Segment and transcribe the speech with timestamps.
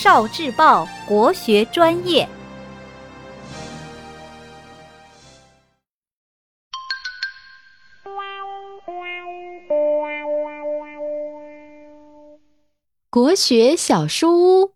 [0.00, 2.28] 少智报国学专业。
[13.10, 14.74] 国学小书屋，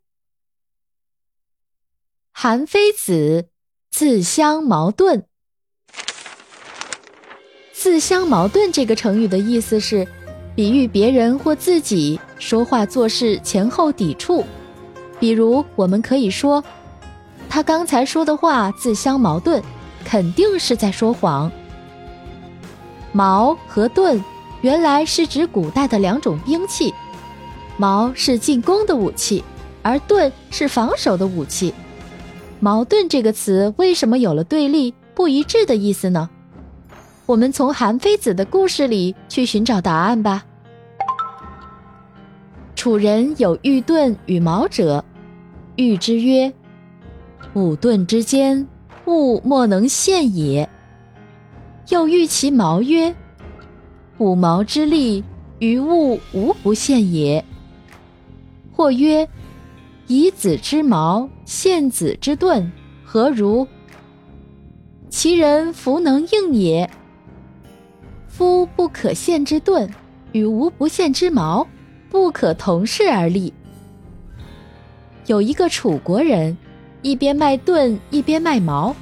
[2.32, 3.48] 韩非子
[3.92, 5.28] 自相矛盾。
[7.72, 10.04] 自相矛盾这个成语的意思是，
[10.56, 14.44] 比喻别人或自己说话做事前后抵触。
[15.22, 16.64] 比如，我们可以说，
[17.48, 19.62] 他刚才说的话自相矛盾，
[20.04, 21.48] 肯定是在说谎。
[23.12, 24.20] 矛和盾
[24.62, 26.92] 原来是指古代的两种兵器。
[27.76, 29.44] 矛是进攻的武器，
[29.80, 31.72] 而盾是防守的武器。
[32.58, 36.28] 矛盾这个词为什么有了对立、不一致的意思呢？
[37.26, 40.42] 我们从韩非子的故事里去寻找答案吧。
[42.74, 45.04] 楚人有欲盾与矛者，
[45.76, 46.52] 欲之曰
[47.54, 48.66] ：“吾盾之坚，
[49.06, 50.68] 物莫能陷也。”
[51.88, 53.14] 又欲其矛曰
[54.18, 55.24] ：“五矛之利，
[55.58, 57.42] 于物无不陷也。”
[58.70, 59.26] 或曰
[60.08, 62.70] ：“以子之矛陷子之盾，
[63.04, 63.66] 何如？
[65.08, 66.88] 其人弗能应也。
[68.28, 69.88] 夫不可陷之盾
[70.32, 71.66] 与无不陷之矛，
[72.10, 73.52] 不可同世而立。”
[75.26, 76.56] 有一个楚国人，
[77.00, 78.94] 一边卖盾一边卖矛。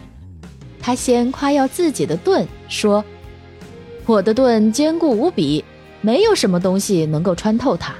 [0.78, 3.04] 他先夸耀自己的盾，说
[4.06, 5.64] ：“我的盾坚固无比，
[6.00, 7.94] 没有什么东西能够穿透它。”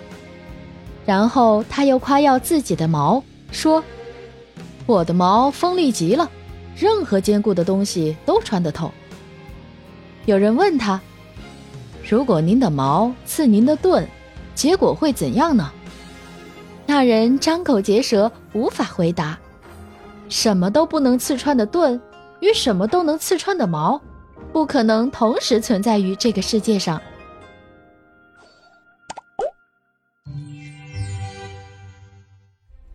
[1.07, 3.83] 然后他又夸耀自己的矛，说
[4.87, 6.31] ：“我的矛锋利极了，
[6.77, 8.91] 任何坚固的东西都穿得透。”
[10.27, 11.01] 有人问他
[12.09, 14.07] ：“如果您的矛刺您的盾，
[14.55, 15.73] 结果会怎样呢？”
[16.93, 19.39] 那人张口结舌，无法回答。
[20.29, 22.01] 什么都不能刺穿的盾
[22.41, 24.01] 与什么都能刺穿的矛，
[24.53, 27.01] 不可能同时存在于这个世界上。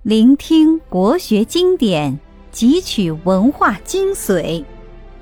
[0.01, 2.19] 聆听国学经典，
[2.51, 4.61] 汲取文化精髓，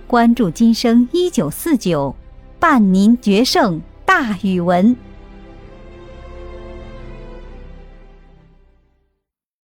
[0.08, 2.16] 关注今生一九四九，
[2.60, 4.96] 伴您决胜大语文。